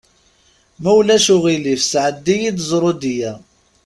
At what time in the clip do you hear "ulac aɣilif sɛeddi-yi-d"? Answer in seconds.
0.99-2.57